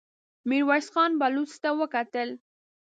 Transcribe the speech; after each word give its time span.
ميرويس 0.49 0.87
خان 0.93 1.11
بلوڅ 1.19 1.51
ته 1.63 1.69
وکتل. 1.79 2.29